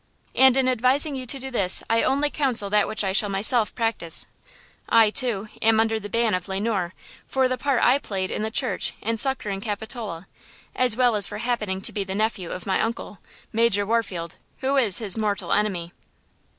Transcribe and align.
And 0.33 0.57
in 0.57 0.67
advising 0.67 1.15
you 1.15 1.27
to 1.27 1.37
do 1.37 1.51
this 1.51 1.83
I 1.87 2.01
only 2.01 2.31
counsel 2.31 2.71
that 2.71 2.87
which 2.87 3.03
I 3.03 3.11
shall 3.11 3.29
myself 3.29 3.75
practise. 3.75 4.25
I, 4.89 5.11
too, 5.11 5.49
am 5.61 5.79
under 5.79 5.99
the 5.99 6.09
ban 6.09 6.33
of 6.33 6.47
Le 6.47 6.59
Noir 6.59 6.95
for 7.27 7.47
the 7.47 7.55
part 7.55 7.83
I 7.83 7.99
played 7.99 8.31
in 8.31 8.41
the 8.41 8.49
church 8.49 8.93
in 9.03 9.17
succoring 9.17 9.61
Capitola, 9.61 10.25
as 10.75 10.97
well 10.97 11.15
as 11.15 11.27
for 11.27 11.37
happening 11.37 11.81
to 11.81 11.91
be 11.93 12.03
'the 12.03 12.15
nephew 12.15 12.49
of 12.49 12.65
my 12.65 12.81
uncle,' 12.81 13.19
Major 13.53 13.85
Warfield, 13.85 14.37
who 14.61 14.75
is 14.75 14.97
his 14.97 15.17
mortal 15.17 15.53
enemy." 15.53 15.93